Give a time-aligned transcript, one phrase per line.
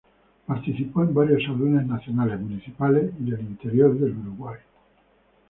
[0.47, 4.59] Participó en varios Salones Nacionales, Municipales y del Interior del Uruguay.